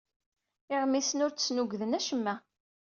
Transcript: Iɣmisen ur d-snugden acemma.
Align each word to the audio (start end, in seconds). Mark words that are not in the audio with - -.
Iɣmisen 0.73 1.23
ur 1.25 1.31
d-snugden 1.33 1.97
acemma. 1.97 2.35